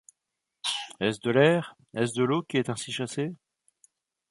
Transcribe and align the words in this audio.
Est-ce 0.99 1.19
de 1.19 1.29
l’air, 1.29 1.75
est-ce 1.93 2.19
de 2.19 2.23
l’eau 2.23 2.41
qui 2.41 2.57
est 2.57 2.71
ainsi 2.71 2.91
chassé 2.91 3.35